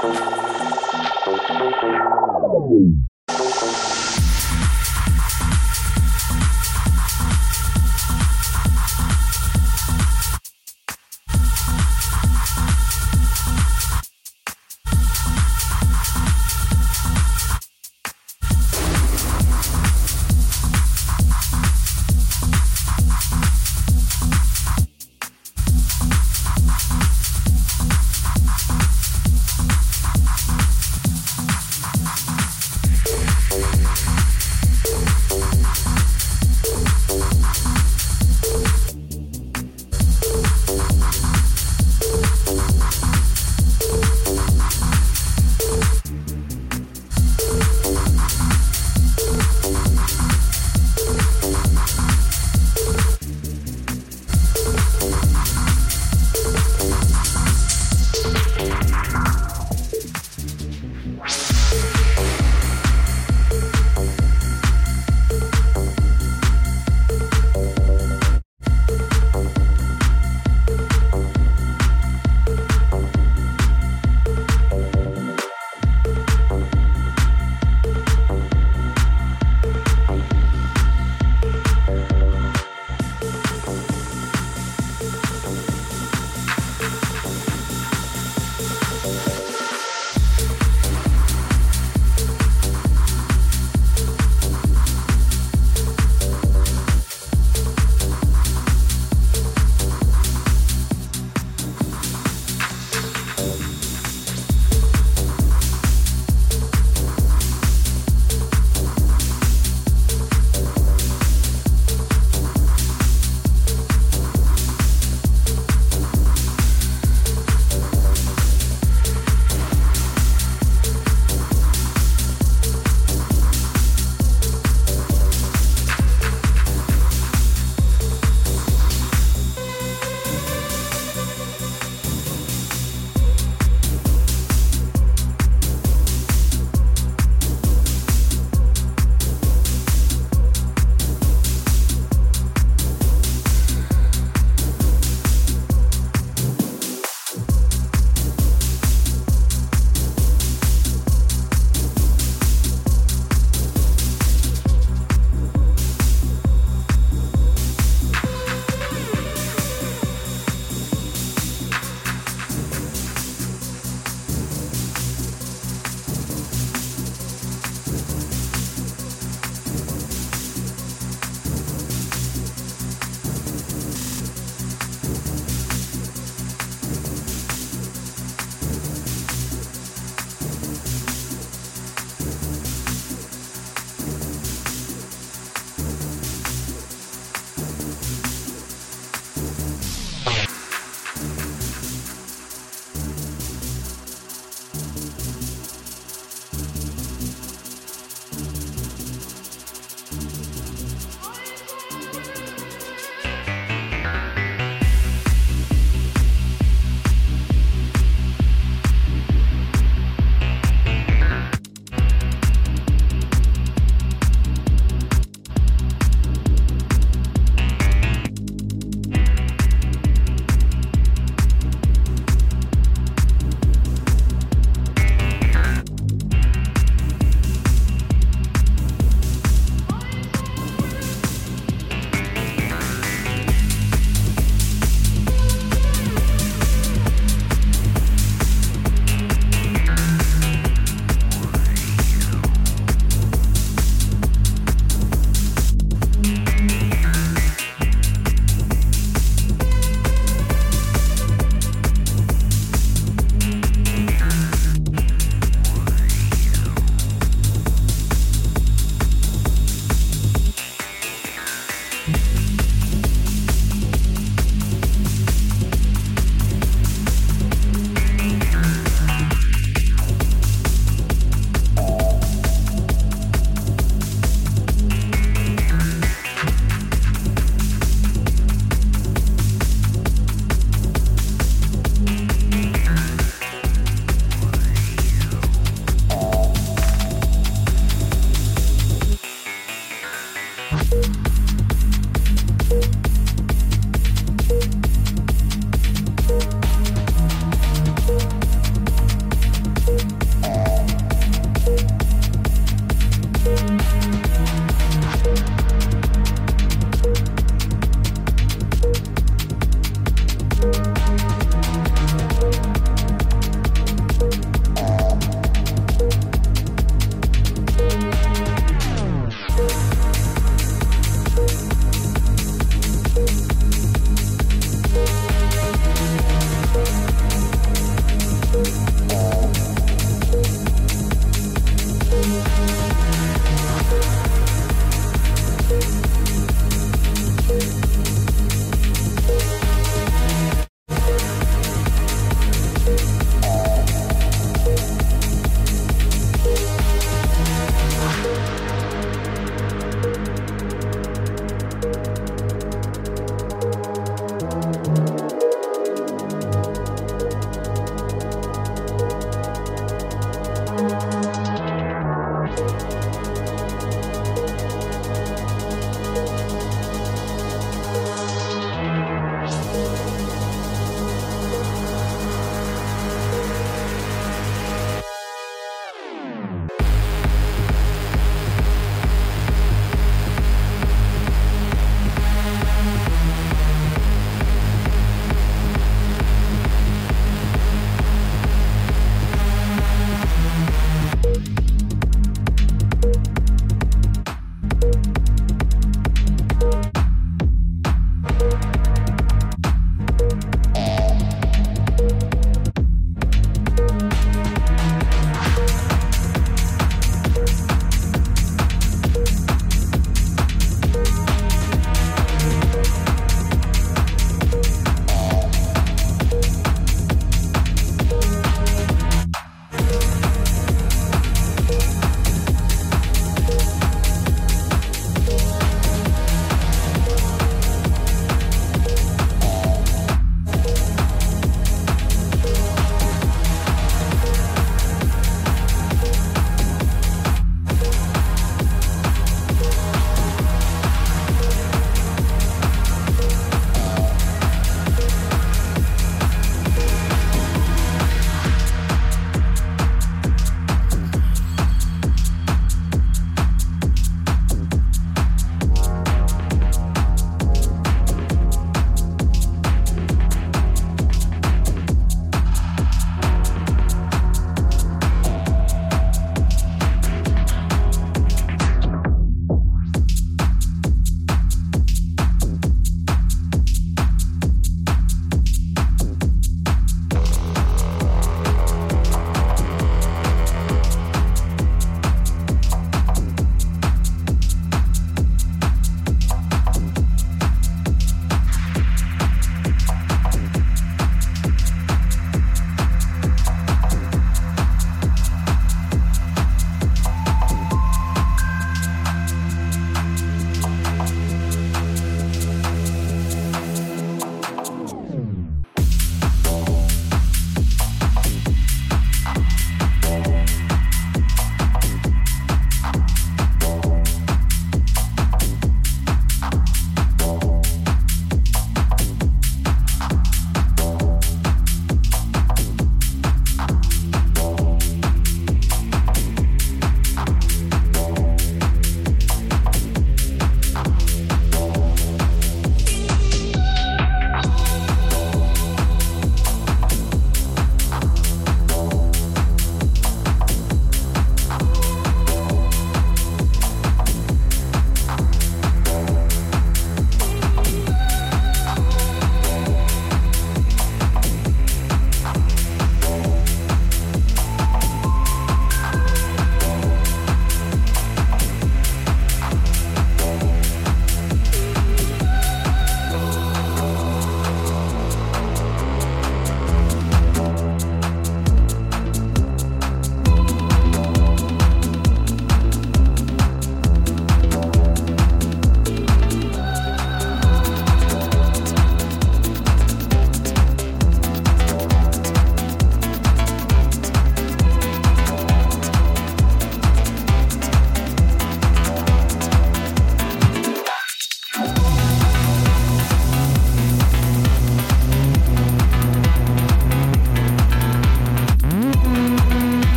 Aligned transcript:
Thank 0.00 0.14
you. 2.70 3.07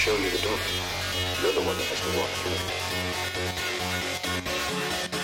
show 0.00 0.16
you 0.16 0.30
the 0.30 0.38
door. 0.38 0.56
You're 1.42 1.52
the 1.52 1.60
one 1.60 1.76
that 1.76 1.84
has 1.84 2.00
to 2.00 2.08
walk 2.18 2.30
through 2.40 2.56
it. 5.14 5.19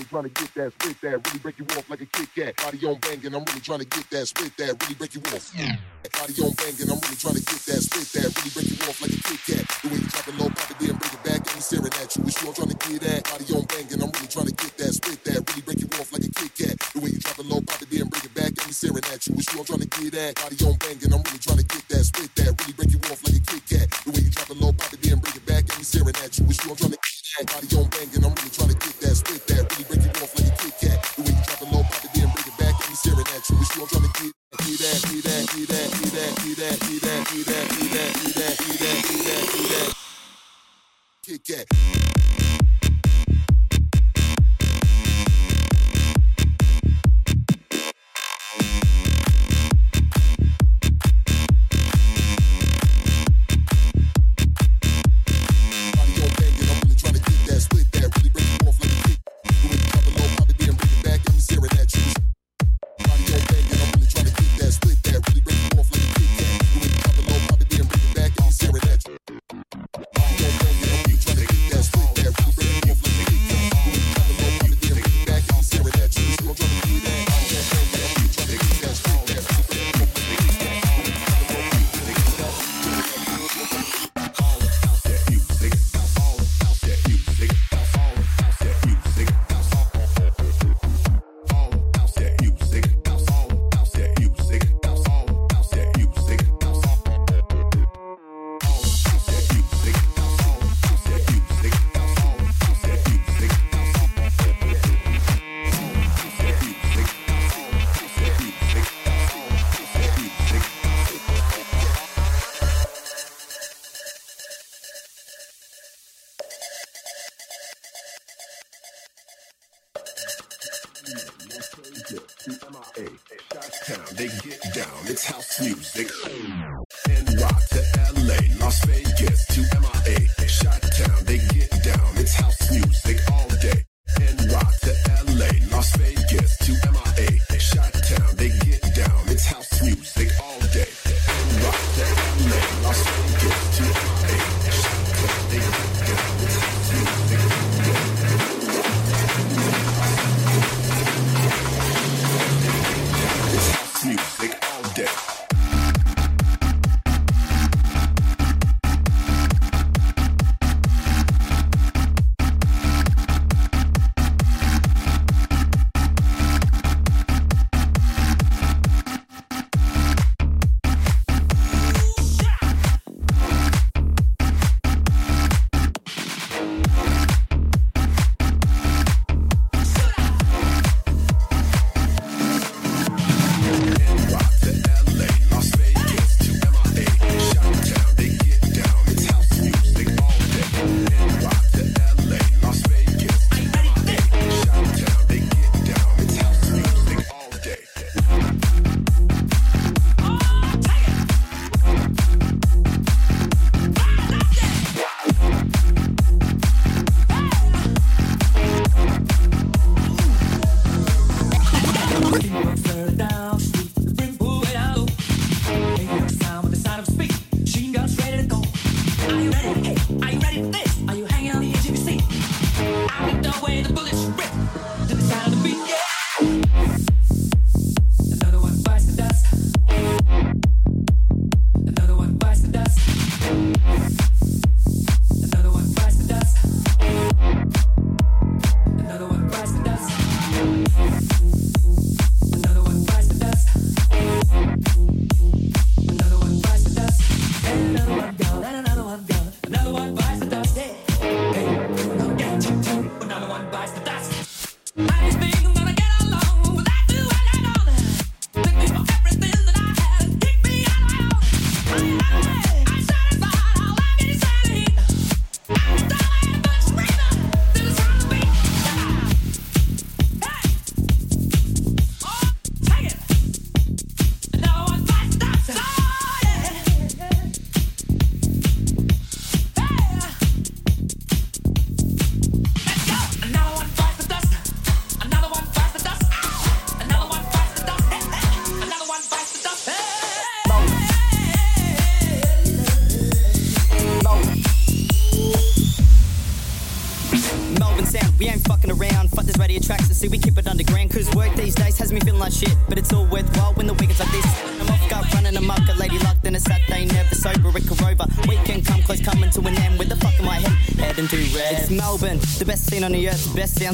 Really 0.00 0.08
trying 0.08 0.24
to 0.24 0.40
get 0.40 0.54
that, 0.54 0.72
spit 0.72 1.00
that, 1.02 1.26
really 1.26 1.38
break 1.40 1.58
you 1.58 1.66
off 1.76 1.90
like 1.90 2.00
a 2.00 2.06
Kit 2.06 2.28
Kat. 2.34 2.56
Body 2.56 2.86
on 2.86 2.96
banging, 3.00 3.34
I'm 3.34 3.44
really 3.44 3.60
trying 3.60 3.80
to 3.80 3.84
get 3.84 4.08
that, 4.10 4.26
spit 4.26 4.56
that, 4.56 4.72
really 4.80 4.94
break 4.94 5.14
you 5.14 5.20
off. 5.28 5.52
Body 5.52 6.34
on 6.40 6.52
banging, 6.56 6.88
I'm 6.88 7.00
really 7.00 7.20
trying 7.20 7.36
to 7.36 7.44
get 7.44 7.60
that, 7.68 7.80
spit 7.84 8.08
that, 8.16 8.28
really 8.32 8.52
break 8.56 8.68
you 8.70 8.78
off 8.88 8.96
like 9.00 9.12
a 9.12 9.20
Kit 9.20 9.40
Kat. 9.44 9.64
The 9.82 9.88
way 9.92 10.00
you 10.00 10.08
drop 10.08 10.28
it 10.28 10.36
low, 10.40 10.48
pop 10.48 10.70
it 10.70 10.78
then 10.80 10.96
bring 10.96 11.12
it 11.12 11.22
back, 11.24 11.40
and 11.44 11.54
me 11.56 11.60
staring 11.60 11.92
at 12.00 12.08
you. 12.16 12.22
It's 12.24 12.40
you 12.40 12.48
I'm 12.48 12.54
trying 12.56 12.72
to 12.72 12.78
get 12.80 13.02
at. 13.04 13.20
Body 13.28 13.44
on 13.52 13.64
banging, 13.68 14.00
I'm 14.00 14.10
really 14.10 14.30
trying 14.30 14.48
to 14.48 14.56
get 14.56 14.72
that, 14.80 14.92
spit 14.96 15.20
that, 15.24 15.38
really 15.44 15.62
break 15.68 15.80
you 15.80 15.88
off 16.00 16.08
like 16.12 16.24
a 16.24 16.30
Kit 16.32 16.52
Kat. 16.56 16.76
The 16.80 16.98
way 17.00 17.10
you 17.12 17.20
drop 17.20 17.38
it 17.38 17.46
low, 17.46 17.60
pop 17.60 17.82
it 17.82 17.88
then 17.92 18.06
bring 18.08 18.24
it 18.24 18.34
back, 18.34 18.52
and 18.56 18.66
me 18.66 18.72
staring 18.72 19.04
at 19.12 19.20
you. 19.28 19.32
It's 19.36 19.48
you 19.52 19.60
I'm 19.60 19.66
trying 19.68 19.84
to 19.84 19.90
get 19.90 20.14
at. 20.16 20.32
Body 20.40 20.56
on 20.64 20.74
banging, 20.80 21.12
I'm 21.12 21.20
really 21.28 21.40
trying 21.44 21.60
to 21.60 21.66
get 21.68 21.84
that, 21.92 22.02
spit 22.08 22.30
that, 22.40 22.50
really 22.56 22.72
break 22.72 22.90
you 22.96 23.00
off 23.12 23.20
like 23.20 23.36
a 23.36 23.42
Kit 23.44 23.62
Kat. 23.68 23.86
The 24.06 24.08
way 24.16 24.22
you 24.24 24.32
drop 24.32 24.48
it 24.48 24.56
low, 24.56 24.72
pop 24.72 24.92
it 24.96 25.00
then 25.04 25.20
bring 25.20 25.36
it 25.36 25.44
back, 25.44 25.68
and 25.68 25.76
me 25.76 25.84
staring 25.84 26.16
at 26.24 26.32
you. 26.40 26.48
It's 26.48 26.64
you 26.64 26.72
I'm 26.72 26.80
trying 26.80 26.96
to 26.96 27.09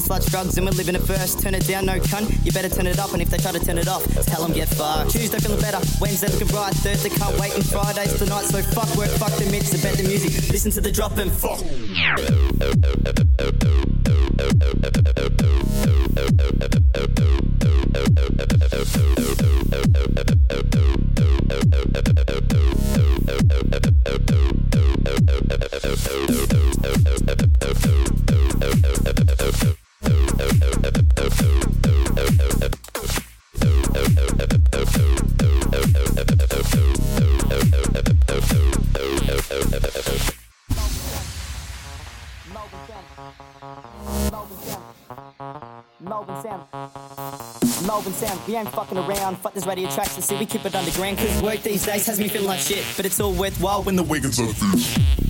sound, 0.01 0.23
sluts, 0.23 0.31
drugs, 0.31 0.57
and 0.57 0.67
we're 0.67 0.73
living 0.73 0.95
it 0.95 1.03
first. 1.03 1.41
Turn 1.41 1.55
it 1.55 1.67
down, 1.67 1.87
no 1.87 1.99
cunt, 1.99 2.45
you 2.45 2.53
better 2.53 2.69
turn 2.69 2.87
it 2.87 2.99
up, 2.99 3.13
and 3.13 3.23
if 3.23 3.31
they 3.31 3.39
try 3.39 3.53
to 3.53 3.61
turn 3.61 3.79
it 3.79 3.89
off, 3.89 4.05
tell 4.27 4.43
them 4.43 4.53
get 4.53 4.69
fucked. 4.69 5.11
Tuesday 5.11 5.39
feeling 5.39 5.61
better, 5.61 5.79
Wednesday 6.01 6.29
looking 6.29 6.49
bright, 6.49 6.75
Thursday 6.75 7.11
can't 7.11 7.39
wait, 7.39 7.55
and 7.55 7.65
Friday's 7.65 8.19
the 8.19 8.27
night, 8.27 8.45
so 8.45 8.63
fuck 8.63 8.95
work, 8.97 9.11
fuck 9.11 9.33
the 9.39 9.49
mix, 9.51 9.71
the 9.71 10.03
music, 10.07 10.51
listen 10.51 10.71
to 10.71 10.81
the 10.81 10.93
drop 10.93 11.17
and 11.19 11.31
fuck. 11.33 11.61
We 48.47 48.55
ain't 48.55 48.69
fucking 48.69 48.97
around. 48.97 49.37
Fuck 49.39 49.55
this 49.55 49.67
radio 49.67 49.91
tracks 49.91 50.15
to 50.15 50.23
see 50.23 50.37
we 50.37 50.47
keep 50.47 50.65
it 50.65 50.75
underground. 50.75 51.19
Cause 51.19 51.43
work 51.43 51.63
these 51.63 51.85
days 51.85 52.07
has 52.07 52.19
me 52.19 52.29
feeling 52.29 52.47
like 52.47 52.61
shit. 52.61 52.85
But 52.97 53.05
it's 53.07 53.19
all 53.19 53.33
worthwhile 53.33 53.83
when 53.83 53.97
the 53.97 54.05
Wiggins 54.05 54.39
are 54.39 54.47
fish. 54.47 55.26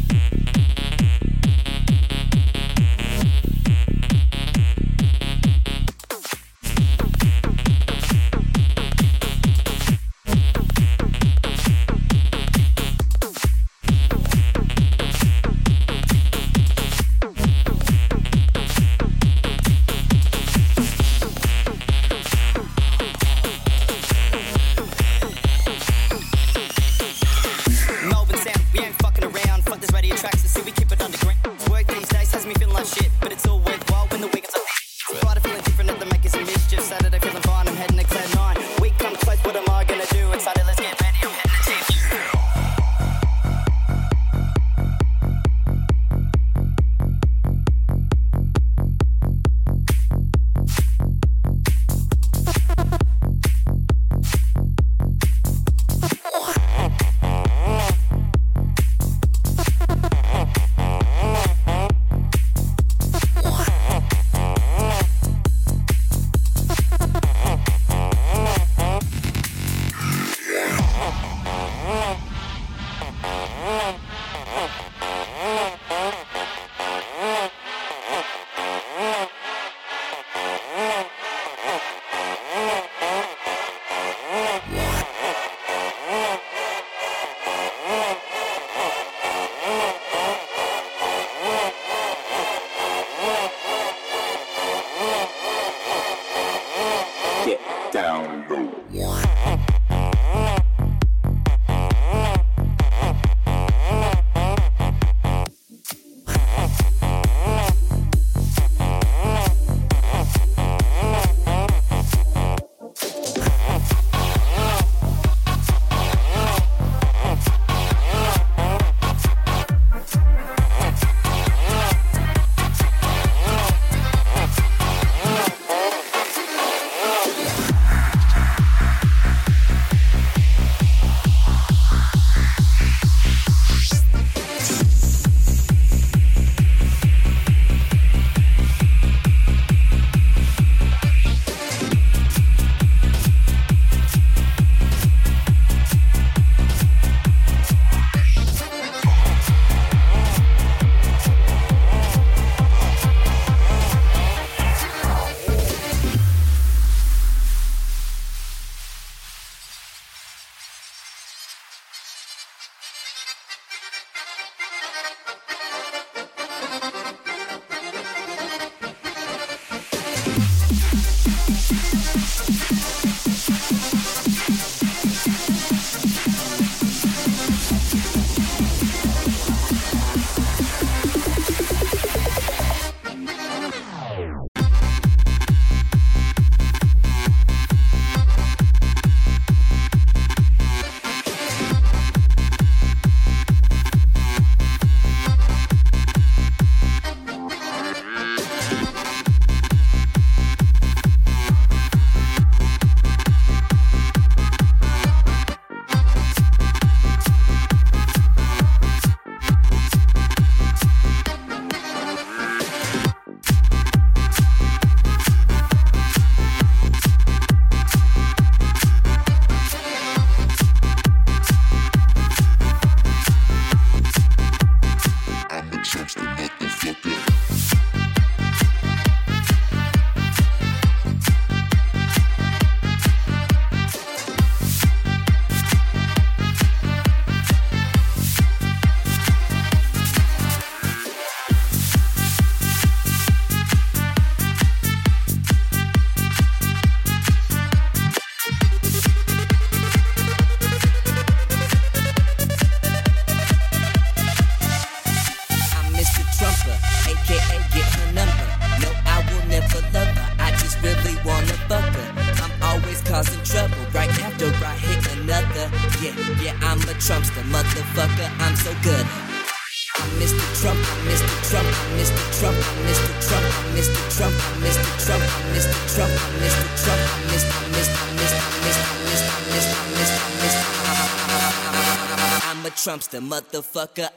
Motherfucker. 283.20 284.15